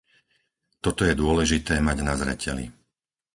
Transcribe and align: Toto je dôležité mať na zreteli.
Toto 0.83 1.03
je 1.07 1.13
dôležité 1.23 1.73
mať 1.87 1.97
na 2.07 2.13
zreteli. 2.21 2.65